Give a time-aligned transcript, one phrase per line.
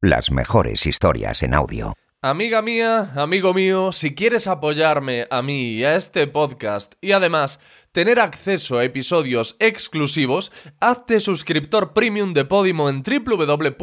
[0.00, 1.92] Las mejores historias en audio.
[2.22, 7.60] Amiga mía, amigo mío, si quieres apoyarme a mí y a este podcast y además
[7.92, 10.50] tener acceso a episodios exclusivos,
[10.80, 13.82] hazte suscriptor premium de Podimo en www.podimo.com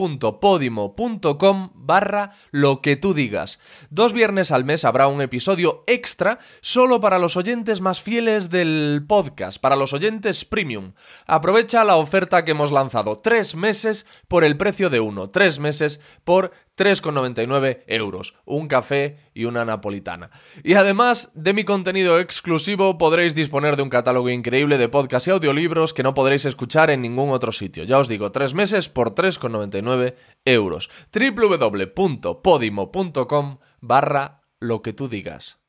[1.76, 3.60] barra lo que tú digas.
[3.92, 9.06] Dos viernes al mes habrá un episodio extra solo para los oyentes más fieles del
[9.08, 10.94] podcast, para los oyentes premium.
[11.28, 16.00] Aprovecha la oferta que hemos lanzado, tres meses por el precio de uno, tres meses
[16.24, 20.32] por 3,99 euros, un café y una napolitana.
[20.64, 25.32] Y además de mi contenido exclusivo podréis disponer de un catálogo increíble de podcasts y
[25.32, 27.84] audiolibros que no podréis escuchar en ningún otro sitio.
[27.84, 30.90] Ya os digo, tres meses por 3,99 euros.
[31.12, 35.60] www.podimo.com barra lo que tú digas.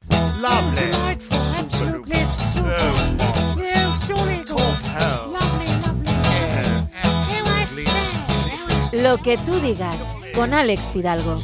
[8.92, 9.96] Lo que tú digas
[10.34, 11.36] con Alex Fidalgo.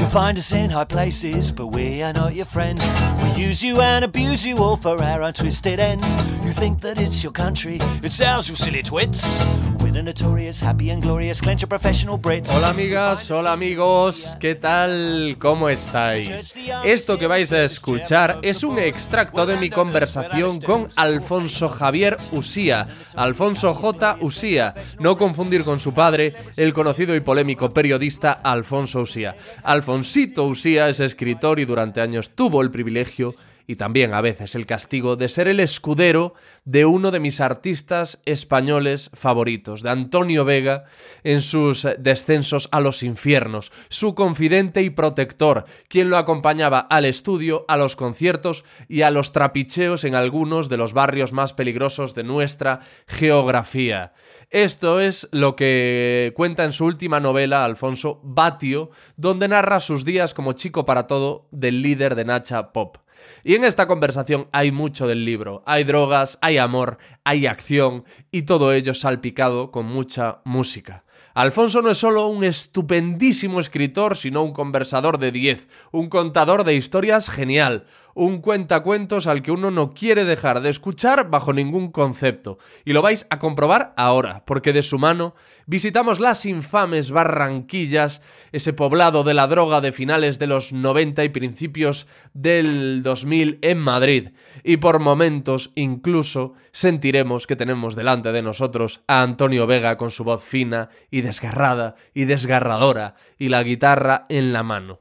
[0.00, 2.90] You'll find us in high places, but we are not your friends.
[3.22, 6.16] We use you and abuse you all for our untwisted ends.
[6.42, 9.44] You think that it's your country, it's ours, you silly twits.
[9.90, 12.54] We're the notorious, happy and glorious, clench your professional Brits.
[12.54, 15.34] Hola amigas, hola amigos, ¿qué tal?
[15.40, 16.54] ¿Cómo estáis?
[16.84, 22.86] Esto que vais a escuchar es un extracto de mi conversación con Alfonso Javier Usía,
[23.16, 24.18] Alfonso J.
[24.20, 29.34] Usía, no confundir con su padre, el conocido y polémico periodista Alfonso Usía.
[29.64, 33.34] Alfonsito Usía es escritor y durante años tuvo el privilegio
[33.70, 38.20] y también a veces el castigo de ser el escudero de uno de mis artistas
[38.24, 40.86] españoles favoritos, de Antonio Vega,
[41.22, 47.64] en sus descensos a los infiernos, su confidente y protector, quien lo acompañaba al estudio,
[47.68, 52.24] a los conciertos y a los trapicheos en algunos de los barrios más peligrosos de
[52.24, 54.14] nuestra geografía.
[54.50, 60.34] Esto es lo que cuenta en su última novela Alfonso Batio, donde narra sus días
[60.34, 62.96] como chico para todo del líder de Nacha Pop.
[63.44, 65.62] Y en esta conversación hay mucho del libro.
[65.66, 71.04] Hay drogas, hay amor, hay acción y todo ello salpicado con mucha música.
[71.34, 76.74] Alfonso no es solo un estupendísimo escritor, sino un conversador de 10, un contador de
[76.74, 77.86] historias genial,
[78.20, 82.58] un cuentacuentos al que uno no quiere dejar de escuchar bajo ningún concepto.
[82.84, 88.20] Y lo vais a comprobar ahora, porque de su mano visitamos las infames Barranquillas,
[88.52, 93.78] ese poblado de la droga de finales de los 90 y principios del 2000 en
[93.78, 94.28] Madrid.
[94.64, 100.24] Y por momentos incluso sentiremos que tenemos delante de nosotros a Antonio Vega con su
[100.24, 105.00] voz fina y desgarrada y desgarradora y la guitarra en la mano.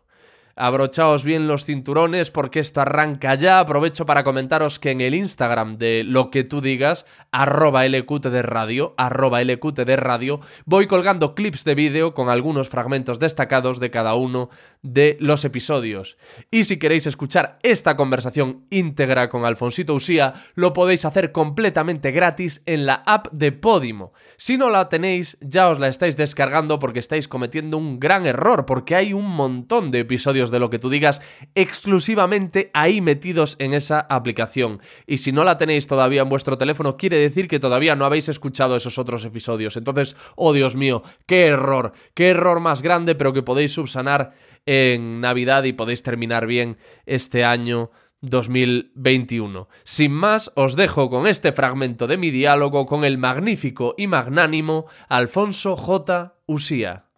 [0.60, 3.62] Abrochaos bien los cinturones porque esto arranca ya.
[3.62, 8.42] Aprovecho para comentaros que en el Instagram de lo que tú digas, arroba LQT de
[8.42, 13.90] radio, arroba LQT de radio, voy colgando clips de vídeo con algunos fragmentos destacados de
[13.90, 14.50] cada uno
[14.82, 16.18] de los episodios.
[16.52, 22.64] Y si queréis escuchar esta conversación íntegra con Alfonsito Usía, lo podéis hacer completamente gratis
[22.66, 24.12] en la app de Podimo.
[24.36, 28.66] Si no la tenéis, ya os la estáis descargando porque estáis cometiendo un gran error,
[28.66, 31.22] porque hay un montón de episodios de lo que tú digas
[31.56, 34.82] exclusivamente ahí metidos en esa aplicación.
[35.08, 38.30] Y si no la tenéis todavía en vuestro teléfono, quiere decir que todavía no habéis
[38.30, 39.78] escuchado esos otros episodios.
[39.78, 44.34] Entonces, oh Dios mío, qué error, qué error más grande, pero que podéis subsanar
[44.66, 49.68] en Navidad y podéis terminar bien este año 2021.
[49.84, 54.86] Sin más, os dejo con este fragmento de mi diálogo con el magnífico y magnánimo
[55.08, 56.36] Alfonso J.
[56.46, 57.09] Usía.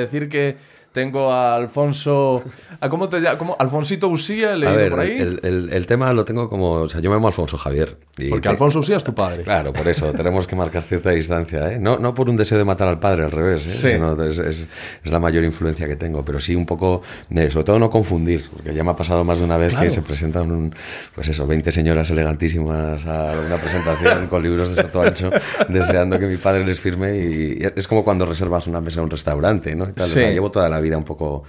[0.00, 0.56] Decir que
[0.92, 2.42] tengo a Alfonso.
[2.80, 3.36] ¿A cómo te llamas?
[3.36, 3.56] ¿Cómo?
[3.58, 4.56] ¿Alfonsito Usía?
[4.56, 5.12] ¿Le A ver, por ahí?
[5.18, 6.72] el, el- el tema lo tengo como.
[6.72, 7.96] O sea, yo me llamo Alfonso Javier.
[8.18, 9.42] y Porque te- Alfonso Usía es tu padre.
[9.44, 11.78] Claro, por eso tenemos que marcar cierta distancia, ¿eh?
[11.78, 13.70] No, no por un deseo de matar al padre, al revés, ¿eh?
[13.72, 13.88] Sí.
[13.92, 14.66] Sino es, es-
[15.04, 18.44] es la mayor influencia que tengo, pero sí un poco, de, sobre todo no confundir,
[18.54, 19.84] porque ya me ha pasado más de una vez Claro.
[19.84, 20.74] que se presentan, un,
[21.14, 25.30] pues eso, 20 señoras elegantísimas a una presentación con libros de soto ancho,
[25.68, 29.10] deseando que mi padre les firme y es como cuando reservas una mesa en un
[29.10, 29.88] restaurante, ¿no?
[29.88, 30.34] Y tal, o sea, Sí.
[30.34, 31.44] llevo toda la vida un poco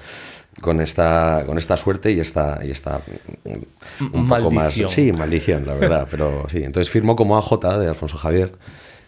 [0.61, 3.01] con esta con esta suerte y esta y esta
[3.45, 4.89] mm, un poco más Maldición.
[4.89, 8.51] sí maldición la verdad pero sí entonces firmo como AJ de Alfonso Javier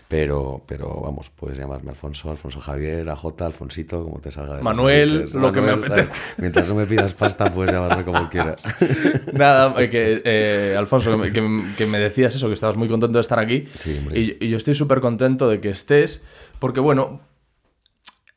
[0.08, 5.30] pero pero vamos puedes llamarme Alfonso Alfonso Javier AJ Alfonsito como te salga de Manuel,
[5.34, 6.14] lo que me apetezca.
[6.38, 8.64] mientras no me pidas pasta puedes llamarme como quieras
[9.34, 13.18] Nada, eh, que eh, Alfonso, que me, que- me decías eso, que estabas muy contento
[13.18, 13.68] de estar aquí.
[13.76, 16.22] Sí, y, y yo estoy súper contento de que estés,
[16.60, 17.20] porque bueno,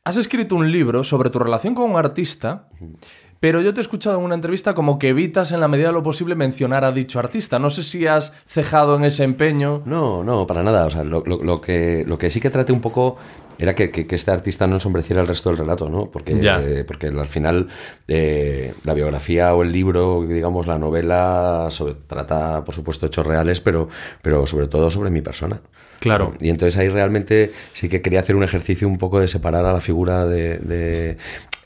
[0.07, 2.67] has escrito un libro sobre tu relación con un artista
[3.39, 5.93] Pero yo te he escuchado en una entrevista como que evitas en la medida de
[5.93, 7.59] lo posible mencionar a dicho artista.
[7.59, 9.83] No sé si has cejado en ese empeño.
[9.85, 10.85] No, no, para nada.
[10.85, 13.15] O sea, lo, lo- lo que, lo que sí que traté un poco
[13.59, 16.05] era que, que- que este artista no ensombreciera el resto del relato, ¿no?
[16.09, 16.59] Porque, Ya.
[16.63, 17.67] eh, porque al final
[18.07, 23.61] eh, la biografía o el libro, digamos, la novela sobre- trata, por supuesto, hechos reales,
[23.61, 23.87] pero,
[24.23, 25.61] pero sobre todo sobre mi persona.
[25.99, 26.33] Claro.
[26.39, 29.73] Y entonces ahí realmente sí que quería hacer un ejercicio un poco de separar a
[29.73, 31.17] la figura de...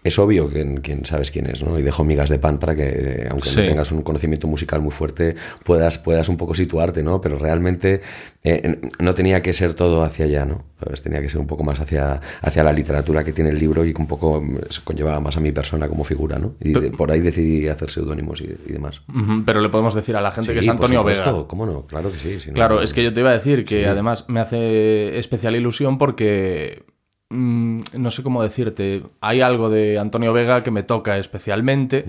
[0.04, 1.78] es obvio que quién sabes quién es, ¿no?
[1.78, 3.60] Y dejo migas de pan para que, eh, aunque Sí.
[3.62, 7.22] no tengas un conocimiento musical muy fuerte, puedas, puedas un poco situarte, ¿no?
[7.22, 8.02] Pero realmente
[8.44, 10.64] eh, no tenía que ser todo hacia allá, ¿no?
[10.84, 11.04] ¿Sabes?
[11.04, 13.94] Tenía que ser un poco más hacia, hacia la literatura que tiene el libro y
[13.94, 16.56] que un poco se conllevaba más a mi persona como figura, ¿no?
[16.60, 19.02] Y de- por ahí decidí hacer seudónimos y, y demás.
[19.46, 21.48] Pero le podemos decir a la gente que es Antonio por supuesto, Vega.
[21.48, 21.86] ¿Cómo no?
[21.86, 22.40] Claro que sí.
[22.40, 23.86] si no- Claro, es que yo te iba a decir que Sí.
[23.86, 26.84] además me hace especial ilusión porque
[27.32, 32.06] mm, no sé cómo decirte, hay algo de Antonio Vega que me toca especialmente.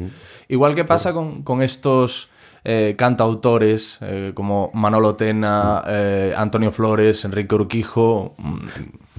[0.49, 2.29] Igual que pasa con, con estos
[2.65, 8.35] eh, cantautores eh, como Manolo Tena, eh, Antonio Flores, Enrique Urquijo.
[8.39, 8.67] mm,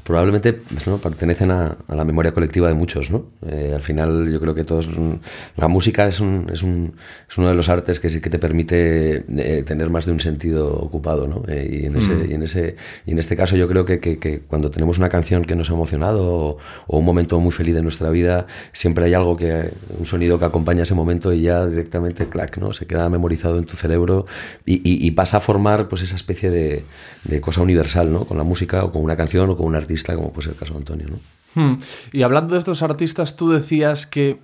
[0.03, 0.97] probablemente ¿no?
[0.97, 3.25] pertenecen a, a la memoria colectiva de muchos, ¿no?
[3.47, 4.87] Eh, al final yo creo que todos...
[4.87, 5.13] mm,
[5.57, 6.93] La música es, un, es, un,
[7.29, 10.19] es uno de los artes que sí que te permite eh, tener más de un
[10.19, 11.43] sentido ocupado, ¿no?
[11.47, 14.17] Eh, y, en ese, y, en ese, y en este caso yo creo que, que-
[14.19, 16.57] que cuando tenemos una canción que nos ha emocionado o,
[16.87, 19.69] o un momento muy feliz de nuestra vida, siempre hay algo que...
[19.97, 22.73] un sonido que acompaña ese momento y ya directamente, clac, ¿no?
[22.73, 24.25] Se queda memorizado en tu cerebro
[24.65, 26.83] y, y- y pasa a formar pues esa especie de,
[27.23, 28.25] de cosa universal, ¿no?
[28.25, 30.59] Con la música o con una canción o con un artista, como puede ser el
[30.59, 31.19] caso de Antonio, ¿no?
[31.55, 31.79] Hmm.
[32.11, 34.39] Y hablando de estos artistas, tú decías que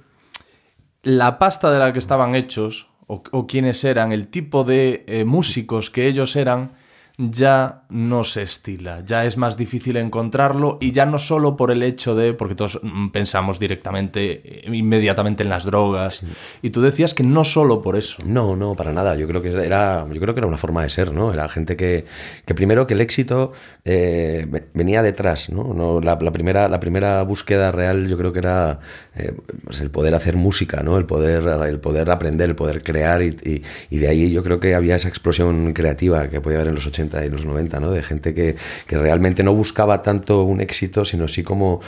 [1.01, 5.25] la pasta de la que estaban hechos, o, o quiénes eran, el tipo de eh,
[5.25, 6.73] músicos que ellos eran,
[7.21, 11.83] ya no se estila, ya es más difícil encontrarlo y ya no solo por el
[11.83, 16.21] hecho de, porque todos mm, pensamos directamente, eh, inmediatamente en las drogas,
[16.61, 18.17] y tú decías que no solo por eso.
[18.25, 19.15] No, no, para nada.
[19.17, 21.33] Yo creo que era, yo creo que era una forma de ser, ¿no?
[21.33, 22.05] Era gente que,
[22.45, 23.51] que primero que el éxito
[23.83, 25.73] eh, ve- venía detrás, ¿no?
[25.73, 28.79] No, la, la primera, la primera búsqueda real, yo creo que era
[29.15, 29.33] eh,
[29.65, 30.97] pues el poder hacer música, ¿no?
[30.97, 34.61] El poder, el poder aprender, el poder crear y, y- y de ahí yo creo
[34.61, 37.91] que había esa explosión creativa que podía haber en los 80 y los 90, ¿no?
[37.91, 38.55] De gente que,
[38.87, 41.81] que realmente no buscaba tanto un éxito, sino sí como,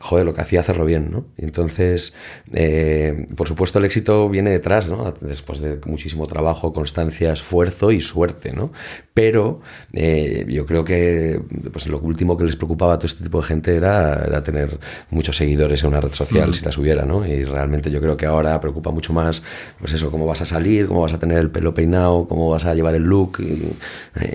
[0.00, 1.26] joder, lo que hacía hacerlo bien, ¿no?
[1.36, 2.14] Y entonces,
[2.52, 5.12] eh, por supuesto, el éxito viene detrás, ¿no?
[5.20, 8.72] Después de muchísimo trabajo, constancia, esfuerzo y suerte, ¿no?
[9.12, 9.60] Pero
[9.92, 11.40] eh, yo creo que
[11.72, 14.78] pues, lo último que les preocupaba a todo este tipo de gente era, era tener
[15.10, 17.26] muchos seguidores en una red social, si las hubiera, ¿no?
[17.26, 19.42] Y realmente yo creo que ahora preocupa mucho más,
[19.78, 22.64] pues eso, cómo vas a salir, cómo vas a tener el pelo peinado, cómo vas
[22.64, 23.76] a llevar el look, y,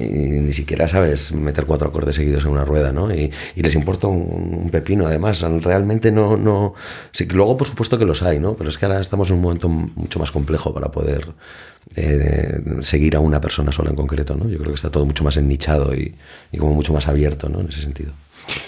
[0.02, 3.14] y ni siquiera sabes meter cuatro acordes seguidos en una rueda, ¿no?
[3.14, 6.74] Y, les importa un, pepino, además, realmente no, no...
[7.12, 8.56] Sí, luego, por supuesto que los hay, ¿no?
[8.56, 11.34] Pero es que ahora estamos en un momento mucho más complejo para poder
[11.96, 14.48] eh, seguir a una persona sola en concreto, ¿no?
[14.50, 16.16] Yo creo que está todo mucho más ennichado y,
[16.52, 17.60] y como mucho más abierto, ¿no?
[17.60, 18.14] En ese sentido.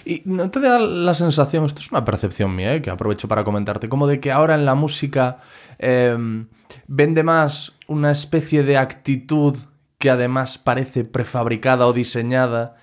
[0.05, 2.81] Y no te da la sensación, esto es una percepción mía, ¿eh?
[2.81, 5.39] que aprovecho para comentarte, como de que ahora en la música
[5.79, 6.45] eh,
[6.87, 9.55] vende más una especie de actitud
[10.01, 12.75] que además parece prefabricada o diseñada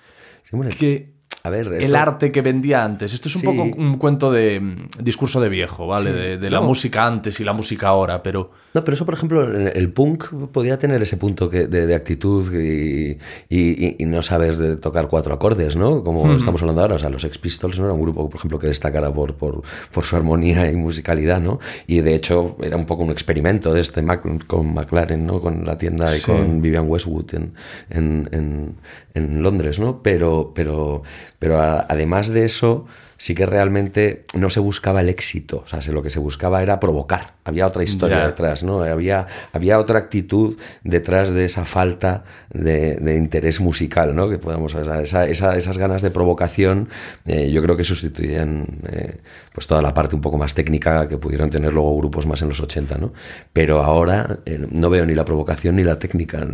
[0.43, 1.13] Sí, que
[1.49, 3.13] a ver, el arte que vendía antes.
[3.13, 3.47] Esto es un Sí.
[3.47, 6.11] poco un cuento de mm, discurso de viejo, ¿vale?
[6.11, 6.17] Sí.
[6.17, 6.67] De, de la No.
[6.67, 8.51] música antes y la música ahora, pero...
[8.75, 11.95] No, pero eso, por ejemplo, el, el punk podía tener ese punto que- de, de
[11.95, 13.17] actitud y,
[13.49, 16.03] y- y no saber tocar cuatro acordes, ¿no?
[16.03, 16.95] Como estamos hablando ahora.
[16.95, 19.63] O sea, los Ex Pistols no era un grupo, por ejemplo, que destacara por, por,
[19.91, 21.59] por su armonía y musicalidad, ¿no?
[21.87, 25.41] Y de hecho era un poco un experimento de este Mac- con McLaren, ¿no?
[25.41, 27.53] Con la tienda y con Vivian Westwood en,
[27.89, 28.75] en, en-
[29.15, 30.03] en Londres, ¿no?
[30.03, 31.01] Pero, pero,
[31.39, 32.85] pero a- además de eso,
[33.19, 35.61] sí que realmente no se buscaba el éxito.
[35.63, 37.33] O sea, se- lo que se buscaba era provocar.
[37.43, 38.27] Había otra historia Ya.
[38.27, 38.81] detrás, ¿no?
[38.81, 44.29] Había, había otra actitud detrás de esa falta de, de interés musical, ¿no?
[44.29, 46.89] Que podamos, esa- esa- esas ganas de provocación,
[47.27, 49.17] eh, yo creo que sustituían eh,
[49.53, 52.49] pues toda la parte un poco más técnica que pudieron tener luego grupos más en
[52.49, 53.11] los 80, ¿no?
[53.51, 56.47] Pero ahora eh, no veo ni la provocación ni la técnica.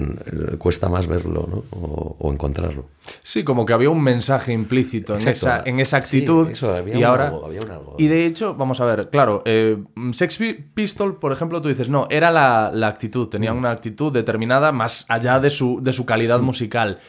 [0.58, 1.64] Cuesta más verlo, ¿no?
[1.78, 2.86] O, o encontrarlo.
[3.24, 6.55] Sí, como que había un mensaje implícito en, esa, en esa Sí, actitud.
[6.56, 7.28] Eso, había y un ahora.
[7.28, 7.96] algo, había un algo.
[7.98, 9.78] Y de hecho, vamos a ver, claro, eh,
[10.12, 13.60] Sex Pi- Pistol, por ejemplo, tú dices, no, era la, la actitud, tenían Mm.
[13.60, 17.00] una actitud determinada más allá de su, de su calidad musical.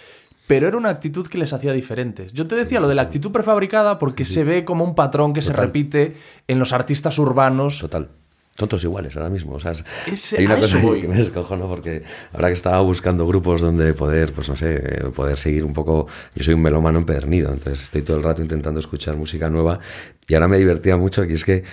[0.47, 2.33] Pero era una actitud que les hacía diferentes.
[2.33, 5.43] Yo te decía lo de la actitud prefabricada porque se ve como un patrón que
[5.43, 6.15] se repite
[6.47, 7.81] en los artistas urbanos.
[7.81, 8.11] Total.
[8.57, 9.53] Tontos iguales ahora mismo.
[9.55, 11.03] O sea, es- hay una cosa voy.
[11.03, 15.05] que me descojono porque ahora que estaba buscando grupos donde poder, pues no sé, eh,
[15.15, 16.07] poder seguir un poco.
[16.35, 19.79] Yo soy un melómano empedernido, entonces estoy todo el rato intentando escuchar música nueva
[20.27, 21.65] y ahora me divertía mucho y es que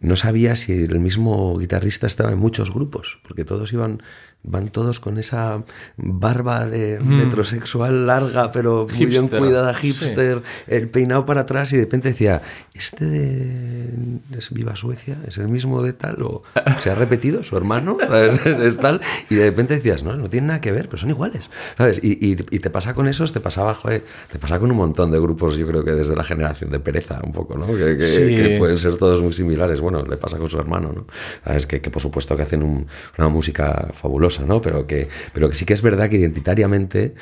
[0.00, 4.00] no sabía si el mismo guitarrista estaba en muchos grupos, porque todos iban
[4.44, 5.62] van todos con esa
[5.96, 7.18] barba de Mm.
[7.18, 12.40] metrosexual larga, pero muy bien cuidada, hipster, el peinado para atrás y de repente decía,
[12.72, 13.90] ¿este de
[14.38, 15.18] es Viva Suecia?
[15.26, 16.22] ¿Es el mismo de tal?
[16.22, 16.42] ¿O
[16.78, 17.96] se ha repetido su hermano?
[18.08, 18.46] ¿Sabes?
[18.46, 19.00] Es tal.
[19.28, 21.42] Y de repente decías, no, no tienen nada que ver, pero son iguales.
[21.76, 22.00] ¿Sabes?
[22.02, 25.10] Y, y- y te pasa con esos, te pasaba, joder, te pasa con un montón
[25.10, 27.66] de grupos, yo creo que desde la generación de pereza, un poco, ¿no?
[27.66, 28.34] Que, que- Sí.
[28.36, 29.80] que pueden ser todos muy similares.
[29.80, 31.06] Bueno, le pasa con su hermano, ¿no?
[31.44, 31.66] ¿Sabes?
[31.66, 32.86] Que, que por supuesto que hacen un-
[33.18, 34.60] una música fabulosa, ¿no?
[34.62, 37.14] Pero que, pero que sí que es verdad que identitariamente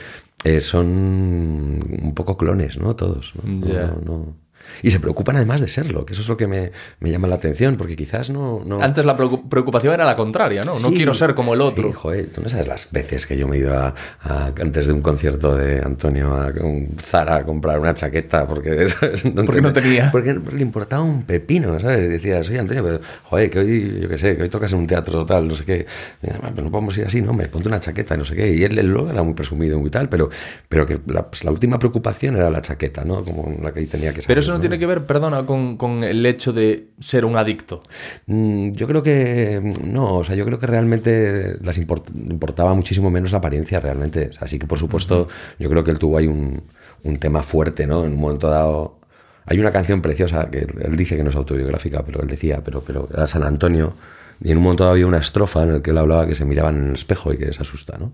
[0.45, 2.95] eh, son un poco clones, ¿no?
[2.97, 3.67] Todos, ¿no?
[3.67, 3.87] Ya.
[3.87, 4.46] No- no-
[4.83, 7.37] Y se preocupan además de serlo, que eso es lo que me, me llama la
[7.37, 8.63] atención, porque quizás no...
[8.65, 8.83] no...
[8.83, 10.73] Antes la preocu- preocupación era la contraria, ¿no?
[10.75, 10.95] No Sí.
[10.95, 11.89] quiero ser como el otro.
[11.89, 14.87] Sí, joder, tú no sabes las veces que yo me he ido a, a- antes
[14.87, 19.23] de un concierto de Antonio a un Zara a comprar una chaqueta porque, ¿sabes?
[19.45, 20.11] Porque no tenía.
[20.13, 22.01] Porque le importaba un pepino, ¿sabes?
[22.01, 24.79] Y decía, soy Antonio, pero joder, que hoy, yo qué sé, que hoy tocas en
[24.81, 25.87] un teatro tal, no sé qué.
[26.23, 28.55] Y además, pues no podemos ir así, no, me ponte una chaqueta no sé qué.
[28.55, 30.31] Y él, él luego era muy presumido y tal, pero,
[30.69, 33.25] pero que la, pues la última preocupación era la chaqueta, ¿no?
[33.25, 34.27] Como la que tenía que ser.
[34.29, 37.83] Pero eso no tiene que ver, perdona, con, con el hecho de ser un adicto.
[38.27, 43.11] Mm, Yo creo que no, o sea, yo creo que realmente las import- importaba muchísimo
[43.11, 44.29] menos la apariencia realmente.
[44.31, 46.63] O sea, Así que por supuesto, yo creo que él tuvo ahí un,
[47.05, 48.05] un tema fuerte, ¿no?
[48.05, 48.99] En un momento dado.
[49.47, 52.81] Hay una canción preciosa que él dice que no es autobiográfica, pero él decía, pero,
[52.81, 53.95] pero era San Antonio.
[54.43, 56.45] Y en un momento dado había una estrofa en la que él hablaba que se
[56.45, 58.13] miraban en el espejo y que se asusta, ¿no?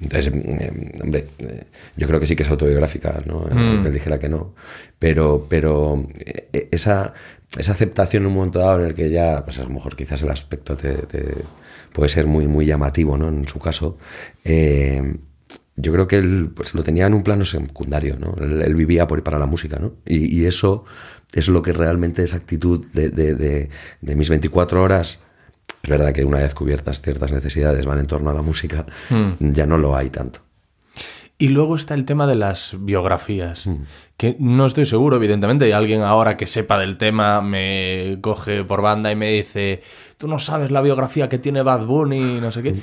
[0.00, 1.64] Entonces, eh, hombre, eh,
[1.96, 3.40] yo creo que sí que es autobiográfica, ¿no?
[3.50, 3.82] Mm.
[3.82, 4.54] Que él dijera que no.
[4.98, 7.12] Pero, pero eh, esa,
[7.56, 10.22] esa aceptación en un momento dado en el que ya, pues a lo mejor quizás
[10.22, 11.34] el aspecto te, te-
[11.92, 13.28] puede ser muy, muy llamativo, ¿no?
[13.28, 13.98] En su caso.
[14.44, 15.16] eh,
[15.80, 18.34] yo creo que él pues, lo tenía en un plano secundario, ¿no?
[18.40, 19.92] Él, él vivía por y para la música, ¿no?
[20.06, 20.84] Y, y eso
[21.32, 23.68] es lo que realmente esa actitud de, de- de-
[24.00, 25.20] de mis 24 horas.
[25.82, 28.84] Es verdad que una vez cubiertas ciertas necesidades van en torno a la música,
[29.38, 30.40] ya no lo hay tanto.
[31.40, 33.84] Y luego está el tema de las biografías, Mm.
[34.16, 38.82] que no estoy seguro, evidentemente, y alguien ahora que sepa del tema me coge por
[38.82, 39.80] banda y me dice,
[40.16, 42.74] tú no sabes la biografía que tiene Bad Bunny, no sé qué.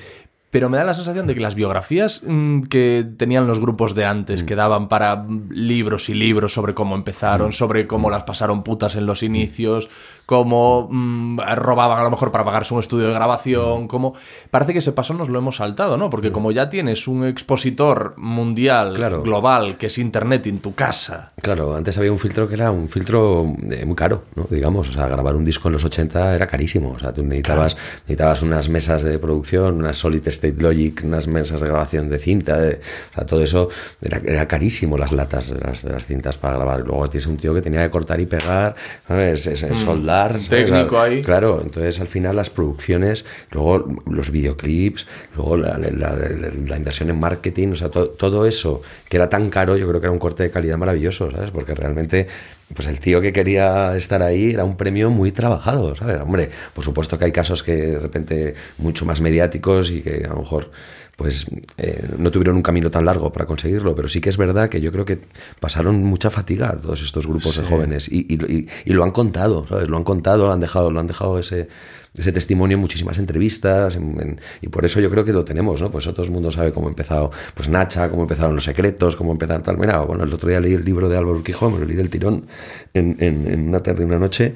[0.56, 4.06] Pero me da la sensación de que las biografías mm, que tenían los grupos de
[4.06, 4.46] antes, Mm.
[4.46, 8.96] que daban para mm, libros y libros sobre cómo empezaron, sobre cómo las pasaron putas
[8.96, 9.90] en los inicios,
[10.26, 14.14] cómo mm, robaban a lo mejor para pagarse un estudio de grabación, cómo...
[14.50, 16.10] Parece que ese paso nos lo hemos saltado, ¿no?
[16.10, 19.24] Porque como ya tienes un expositor mundial, Claro.
[19.24, 22.88] global, que es Internet en tu casa, Claro, antes había un filtro que era un
[22.88, 24.48] filtro eh, muy caro, ¿no?
[24.50, 26.92] Digamos, o sea, grabar un disco en los 80 era carísimo.
[26.96, 31.62] O sea, tú necesitabas, necesitabas unas mesas de producción, unas Solid State Logic, unas mesas
[31.62, 32.76] de grabación de cinta, de-
[33.12, 33.70] o sea, todo eso
[34.02, 36.82] era, era carísimo, las latas de las, de las cintas para grabar.
[36.82, 38.76] Luego tienes un tío que tenía que cortar y pegar,
[39.08, 39.48] ¿sabes?
[39.48, 40.38] Es- es soldar.
[40.50, 41.22] técnico ahí.
[41.22, 47.10] Claro, entonces al final las producciones, luego los videoclips, luego la, la- la- la inversión
[47.10, 50.12] en marketing, o sea, to- todo eso que era tan caro, yo creo que era
[50.12, 51.52] un corte de calidad maravilloso, ¿sabes?
[51.52, 52.28] Porque realmente,
[52.74, 56.20] pues el tío que quería estar ahí era un premio muy trabajado, ¿sabes?
[56.20, 60.30] Hombre, por supuesto que hay casos que de repente mucho más mediáticos y que a
[60.30, 60.72] lo mejor
[61.16, 61.46] pues
[61.78, 64.82] eh, no tuvieron un camino tan largo para conseguirlo, pero sí que es verdad que
[64.82, 65.20] yo creo que
[65.60, 69.66] pasaron mucha fatiga todos estos grupos de jóvenes y, y- y- y lo han contado,
[69.68, 69.88] ¿sabes?
[69.88, 71.70] Lo han contado, lo han dejado, lo han dejado ese,
[72.18, 75.82] ese testimonio en muchísimas entrevistas en- en- y por eso yo creo que lo tenemos,
[75.82, 75.90] ¿no?
[75.90, 79.64] Pues todo el mundo sabe cómo empezó pues Nacha, cómo empezaron los secretos, cómo empezaron
[79.64, 79.78] tal.
[79.78, 82.10] Mira, bueno, el otro día leí el libro de Álvaro Urquijo, me lo leí del
[82.10, 82.46] tirón
[82.94, 84.54] en, en- en una tarde y una noche.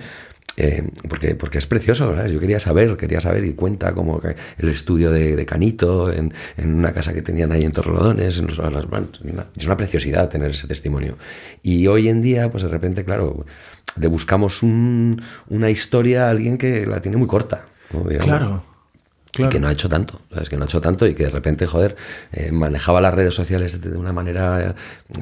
[0.62, 2.28] Eh, porque, porque es precioso, ¿verdad?
[2.28, 4.22] Yo quería saber, quería saber y cuenta como
[4.58, 8.60] el estudio de, Canito en, en una casa que tenían ahí en Torrelodones, los-
[9.58, 11.18] es una- preciosidad tener ese testimonio.
[11.63, 13.46] Y hoy en día, pues de repente, claro,
[14.00, 17.66] le buscamos un- una historia a alguien que la tiene muy corta.
[17.94, 18.04] ¿no?
[18.08, 18.28] Digamos.
[19.31, 19.50] Claro.
[19.50, 20.50] Y que no ha hecho tanto, ¿sabes?
[20.50, 21.95] Que no ha hecho tanto y que de repente, joder,
[22.31, 24.74] eh, manejaba las redes sociales de una manera...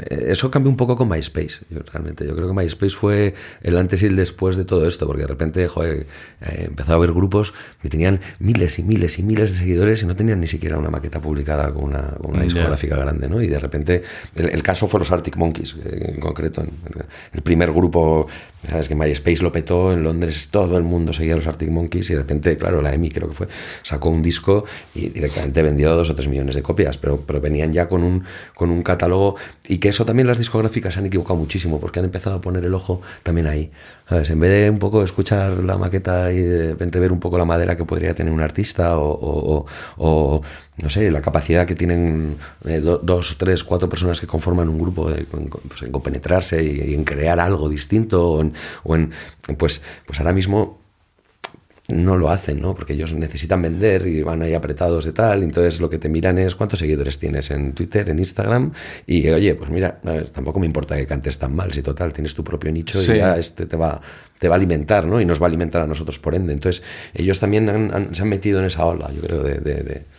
[0.10, 2.26] eh, eso cambió un poco con MySpace, yo, realmente.
[2.26, 5.28] Yo creo que MySpace fue el antes y el después de todo esto, porque de
[5.28, 6.08] repente, joder,
[6.42, 10.06] eh, empezó a haber grupos que tenían miles y miles y miles de seguidores y
[10.06, 12.46] no tenían ni siquiera una maqueta publicada con una, con una Ya.
[12.46, 13.42] discográfica grande, ¿no?
[13.42, 14.04] Y de repente,
[14.36, 16.62] el, el caso fue los Arctic Monkeys, eh, en concreto.
[16.62, 18.28] en- en el primer grupo,
[18.70, 22.14] sabes que MySpace lo petó, en Londres todo el mundo seguía los Arctic Monkeys y
[22.14, 23.48] de repente, claro, la EMI creo que fue,
[23.84, 27.74] sacó un disco y directamente vendió dos o tres millones de copias, pero, pero venían
[27.74, 28.24] ya con un,
[28.56, 29.36] con un catálogo
[29.68, 32.66] y que eso también las discográficas se han equivocado muchísimo porque han empezado a poner
[32.66, 33.72] el ojo también ahí.
[34.10, 37.44] En vez de un poco escuchar la maqueta y de repente ver un poco la
[37.44, 39.66] madera que podría tener un artista o,
[39.98, 40.42] o-
[40.78, 44.78] no sé, la capacidad que tienen eh, do- dos, tres, cuatro personas que conforman un
[44.80, 45.10] grupo
[45.68, 49.12] pues, en compenetrarse y, y en crear algo distinto o en, o en-
[49.58, 50.80] pues, pues ahora mismo
[51.90, 52.76] no lo hacen, ¿no?
[52.76, 55.42] Porque ellos necesitan vender y van ahí apretados de tal.
[55.44, 58.74] Entonces lo que te miran es cuántos seguidores tienes en Twitter, en Instagram.
[59.06, 62.12] Y oye, pues mira, a ver, tampoco me importa que cantes tan mal, si total
[62.12, 63.14] tienes tu propio nicho Sí.
[63.14, 64.02] y ya este te va,
[64.38, 65.22] te va a alimentar, ¿no?
[65.22, 66.52] Y nos va a alimentar a nosotros por ende.
[66.52, 69.54] Entonces ellos también han- han- se han metido en esa ola, yo creo, de...
[69.60, 70.18] de- de-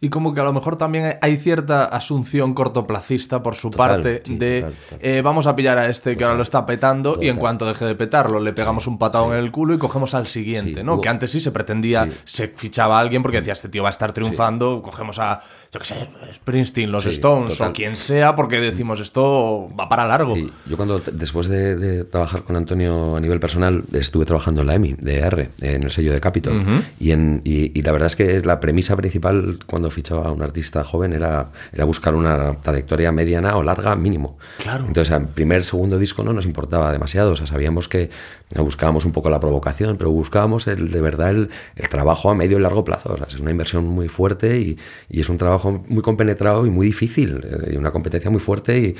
[0.00, 4.22] Y como que a lo mejor también hay cierta asunción cortoplacista por su Total, parte
[4.24, 4.98] sí, de total, total.
[5.02, 7.84] eh, vamos a pillar a este que ahora lo está petando y en cuanto deje
[7.84, 10.94] de petarlo le pegamos un patado en el culo y cogemos al siguiente, ¿no?
[10.94, 13.88] hubo- Que antes sí se pretendía, se fichaba a alguien porque decía este tío va
[13.88, 15.40] a estar triunfando, cogemos a,
[15.72, 17.70] yo qué sé, Springsteen, los Sí, Stones total.
[17.70, 20.34] o quien sea porque decimos esto va para largo.
[20.34, 24.66] Sí, yo cuando, después de, de trabajar con Antonio a nivel personal, estuve trabajando en
[24.66, 26.62] la EMI de R, en el sello de Capitol.
[26.98, 30.40] y, en, y, y la verdad es que la premisa principal cuando fichaba a un
[30.40, 34.38] artista joven era, era buscar una trayectoria mediana o larga mínimo.
[34.62, 34.86] Claro.
[34.86, 37.32] Entonces, al primer, segundo disco no nos importaba demasiado.
[37.32, 38.08] O sea, sabíamos que
[38.56, 42.56] buscábamos un poco la provocación, pero buscábamos el, de verdad el, el trabajo a medio
[42.58, 43.12] y largo plazo.
[43.12, 44.78] O sea, es una inversión muy fuerte y,
[45.10, 47.40] y es un trabajo muy compenetrado y muy difícil.
[47.44, 48.94] eh, Y una competencia muy fuerte y,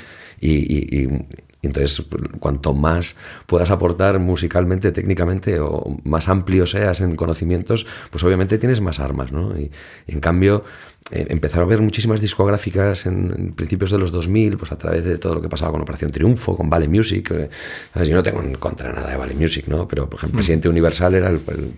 [0.49, 1.25] y- y-
[1.61, 2.05] entonces
[2.39, 8.79] cuanto más puedas aportar musicalmente, técnicamente o más amplio seas en conocimientos, pues obviamente tienes
[8.79, 9.57] más armas, ¿no?
[9.59, 9.69] Y
[10.07, 10.63] en cambio
[11.11, 15.03] eh, empezaron a haber muchísimas discográficas en, en principios de los 2000, pues a través
[15.05, 17.31] de todo lo que pasaba con Operación Triunfo, con Vale Music.
[17.31, 17.49] eh,
[17.93, 18.09] ¿sabes?
[18.09, 19.87] Yo no tengo en contra nada de Vale Music, ¿no?
[19.87, 21.71] Pero, por ejemplo, el presidente Universal era el, el-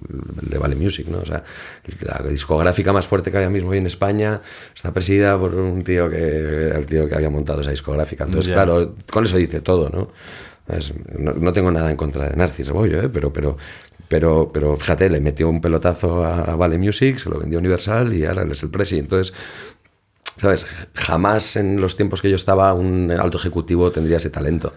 [0.44, 1.20] el de Vale Music, ¿no?
[1.20, 1.44] O sea,
[2.02, 4.42] la discográfica más fuerte que hay ahora mismo hoy en España
[4.76, 8.26] está presidida por un tío que el tío que había montado esa discográfica.
[8.26, 8.56] Entonces, Ya.
[8.56, 10.10] claro, con eso dice todo, ¿no?
[11.18, 13.10] No, no tengo nada en contra de Narcis Rebollo, ¿eh?
[13.12, 13.58] pero, pero,
[14.12, 18.26] pero, pero fíjate, le metió un pelotazo a, Vale Music, se lo vendió Universal y
[18.26, 19.00] ahora él es el presi.
[19.00, 19.34] Entonces,
[20.36, 20.66] ¿sabes?
[20.94, 24.74] Jamás en los tiempos que yo estaba un alto ejecutivo tendría ese talento.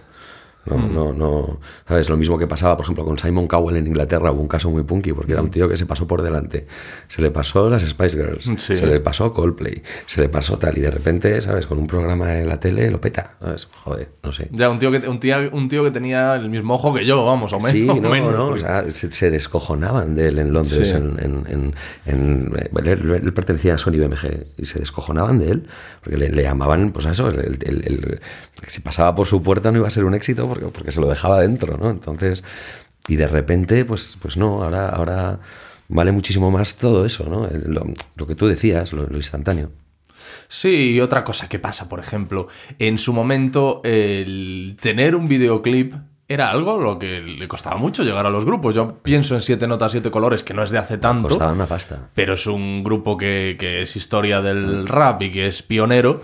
[0.67, 0.95] No, Mm.
[0.95, 1.61] no, no.
[1.87, 2.09] ¿Sabes?
[2.09, 4.33] Lo mismo que pasaba, por ejemplo, con Simon Cowell en Inglaterra.
[4.33, 6.67] Hubo un caso muy punky porque era un tío que se pasó por delante.
[7.09, 8.57] Se le pasó las Spice Girls, Mm.
[8.57, 8.77] Sí.
[8.77, 10.79] se le pasó Coldplay, se le pasó tal.
[10.79, 11.67] Y de repente, ¿sabes?
[11.67, 13.37] Con un programa en la tele lo peta.
[13.41, 13.67] ¿Sabes?
[13.85, 14.49] Joder, no sé.
[14.53, 17.25] Ya, un tío, que, un, tío, un tío que tenía el mismo ojo que yo,
[17.27, 17.71] vamos, o menos.
[17.73, 20.89] Sí, o no, menos, no, o porque- sea, se, se descojonaban de él en Londres.
[20.89, 20.95] Sí.
[20.97, 21.75] En, en- en-
[22.07, 22.53] en-
[22.87, 25.67] él, él pertenecía a Sony BMG y se descojonaban de él
[26.03, 28.21] porque le, le llamaban, pues a eso, el, el- el- el-
[28.67, 31.41] si pasaba por su puerta no iba a ser un éxito porque, se lo dejaba
[31.41, 31.91] dentro, ¿no?
[31.91, 32.43] Entonces,
[33.09, 35.41] y de repente, pues, pues no, ahora, ahora
[35.89, 37.49] vale muchísimo más todo eso, ¿no?
[38.17, 39.71] Lo que tú decías, lo, lo instantáneo.
[40.49, 45.95] Sí, y otra cosa que pasa, por ejemplo, en su momento el tener un videoclip
[46.27, 48.75] era algo lo que le costaba mucho llegar a los grupos.
[48.75, 51.67] Yo pienso en Siete Notas, Siete Colores, que no es de hace tanto, Costaba una
[51.67, 52.09] pasta.
[52.15, 56.23] pero es un grupo que, que es historia del rap y que es pionero.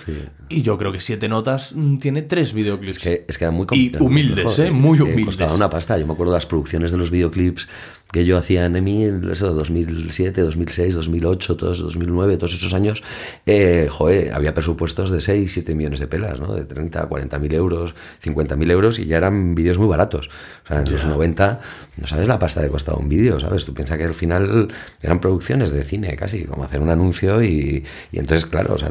[0.49, 2.97] Y yo creo que Siete Notas mm, tiene tres videoclips.
[2.97, 4.71] Es que, es que era muy Y humildes, ¿eh?
[4.71, 5.27] Muy es que humildes.
[5.27, 5.99] Costaba una pasta.
[5.99, 7.69] Yo me acuerdo de las producciones de los videoclips
[8.13, 13.03] que yo hacía en EMI, eso, 2007, 2006, 2008, todos, 2009, todos esos años.
[13.47, 16.55] Eh, joder, había presupuestos de 6, 7 millones de pelas, ¿no?
[16.55, 20.29] De 30, 40 mil euros, 50 mil euros y ya eran vídeos muy baratos.
[20.65, 21.61] O sea, en los 90,
[21.99, 23.65] no sabes la pasta que costaba un vídeo, ¿sabes?
[23.65, 24.69] Tú piensas que al final
[25.03, 28.91] eran producciones de cine casi, como hacer un anuncio y, y entonces, claro, o sea,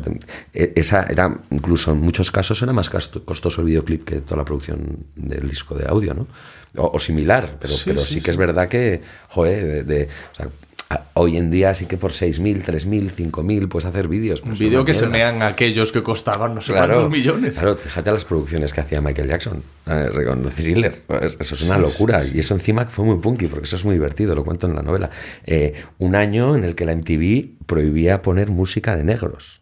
[0.53, 4.45] e- esa era, incluso en muchos casos era más costoso el videoclip que toda la
[4.45, 6.27] producción del disco de audio, ¿no?
[6.77, 10.07] O, o similar, pero Sí, pero sí, sí, que es verdad que, joder, de, de-
[10.33, 10.47] o sea,
[10.91, 14.41] a- hoy en día sí que por 6.000, 3.000, 5.000 puedes hacer vídeos.
[14.41, 17.53] un pues, vídeo una que se mean aquellos que costaban no sé cuántos millones.
[17.53, 19.61] Claro, fíjate las producciones que hacía Michael Jackson
[20.25, 21.03] con Thriller.
[21.21, 22.25] Es- Eso es una locura.
[22.25, 24.81] Y eso encima fue muy punky, porque eso es muy divertido, lo cuento en la
[24.81, 25.11] novela.
[25.45, 29.61] Eh, un año en el que la MTV prohibía poner música de negros.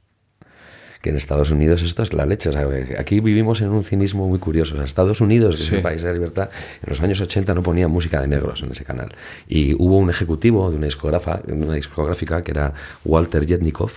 [1.01, 2.49] Que en Estados Unidos esto es la leche.
[2.49, 2.67] o sea,
[2.99, 4.73] aquí vivimos en un cinismo muy curioso.
[4.73, 5.67] O sea, Estados Unidos, que Sí.
[5.67, 6.49] es un país de libertad,
[6.83, 9.09] en los años 80 no ponía música de negros en ese canal.
[9.47, 12.73] Y hubo un ejecutivo de una, discografa, una discográfica que era
[13.05, 13.91] Walter Yetnikov,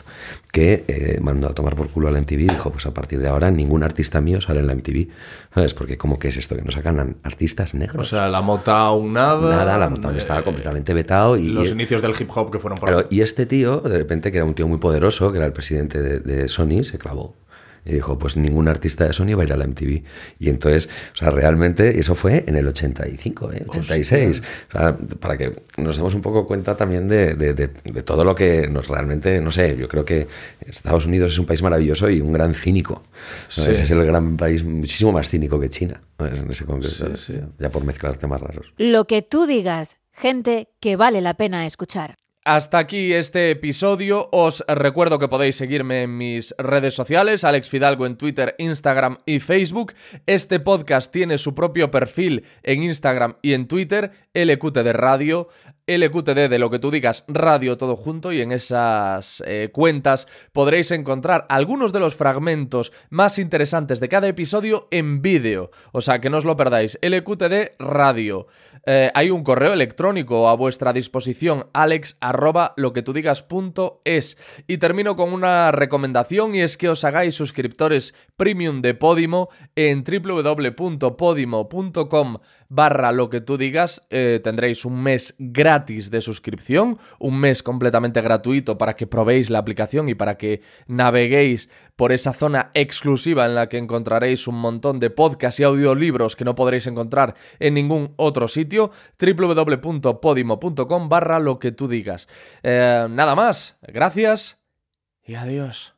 [0.52, 3.20] que eh, mandó a tomar por culo a la MTV y dijo, pues a partir
[3.20, 5.08] de ahora ningún artista mío sale en la MTV.
[5.54, 5.74] ¿Sabes?
[5.74, 8.08] Porque como que es esto, que no sacan artistas O negros.
[8.08, 9.56] sea, la Motown nada.
[9.56, 11.48] Nada, la Motown estaba eh, completamente vetado y...
[11.48, 14.38] Los inicios del hip hop que fueron por Claro, y este tío, de repente, que
[14.38, 17.36] era un tío muy poderoso, que era el presidente de, de Sony, se clavó.
[17.82, 20.02] Y dijo, pues ningún artista de Sony va a ir a la MTV.
[20.38, 23.64] Y entonces, o sea, realmente, eso fue en el 85, ¿eh?
[23.66, 24.42] 86.
[24.68, 28.22] O sea, para que nos demos un poco cuenta también de, de- de- de todo
[28.22, 30.26] lo que nos realmente, no sé, yo creo que
[30.60, 33.02] Estados Unidos es un país maravilloso y un gran cínico.
[33.48, 33.70] Sí.
[33.70, 37.16] Es el gran país muchísimo más cínico que China, en ese concreto.
[37.16, 37.40] Sí, sí.
[37.58, 38.66] Ya por mezclar temas raros.
[38.76, 42.16] Lo que tú digas, gente que vale la pena escuchar.
[42.44, 44.30] Hasta aquí este episodio.
[44.32, 49.40] Os recuerdo que podéis seguirme en mis redes sociales, Alex Fidalgo en Twitter, Instagram y
[49.40, 49.92] Facebook.
[50.24, 55.48] Este podcast tiene su propio perfil en Instagram y en Twitter, LQT de Radio.
[55.86, 60.92] LQTD de lo que tú digas, radio todo junto y en esas eh, cuentas podréis
[60.92, 65.72] encontrar algunos de los fragmentos más interesantes de cada episodio en vídeo.
[65.90, 66.96] O sea, que no os lo perdáis.
[67.02, 68.46] LQTD Radio.
[68.86, 74.00] Eh, hay un correo electrónico a vuestra disposición, alex arroba lo que tú digas punto
[74.04, 74.36] es.
[74.66, 80.04] Y termino con una recomendación y es que os hagáis suscriptores premium de Podimo en
[80.04, 82.38] www.podimo.com
[82.68, 84.02] barra lo que tú digas.
[84.10, 89.58] Eh, tendréis un mes gratis de suscripción, un mes completamente gratuito para que probéis la
[89.58, 95.00] aplicación y para que naveguéis por esa zona exclusiva en la que encontraréis un montón
[95.00, 98.48] de podcasts y audiolibros que no podréis encontrar en ningún otro
[99.18, 102.28] www.podimo.com barra lo que tú digas.
[102.62, 104.58] Eh, nada más, gracias
[105.24, 105.94] y adiós.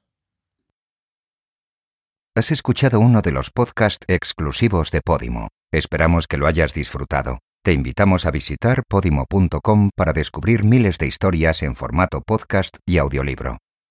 [2.34, 5.48] Has escuchado uno de los podcasts exclusivos de Podimo.
[5.70, 7.40] Esperamos que lo hayas disfrutado.
[7.62, 13.58] Te invitamos a visitar podimo.com para descubrir miles de historias en formato podcast y audiolibro.